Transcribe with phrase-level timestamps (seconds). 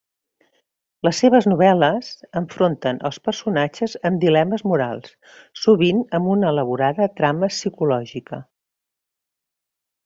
[1.07, 2.09] Les seves novel·les
[2.41, 5.15] enfronten els personatges amb dilemes morals,
[5.67, 8.45] sovint amb una elaborada trama psicològica.